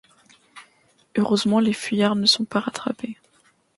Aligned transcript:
Heureusement 1.15 1.59
les 1.59 1.73
fuyards 1.73 2.15
ne 2.15 2.25
sont 2.25 2.43
pas 2.43 2.59
rattrapés. 2.61 3.19